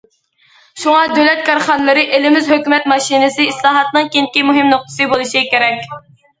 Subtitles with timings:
[0.83, 5.91] شۇڭا، دۆلەت كارخانىلىرى ئېلىمىز ھۆكۈمەت ماشىنىسى ئىسلاھاتىنىڭ كېيىنكى مۇھىم نۇقتىسى بولۇشى كېرەك.